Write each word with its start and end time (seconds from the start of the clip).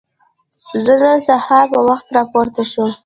زه 0.83 0.93
نن 1.03 1.17
سهار 1.27 1.65
په 1.73 1.79
وخت 1.89 2.07
راپورته 2.17 2.61
شوم. 2.71 2.91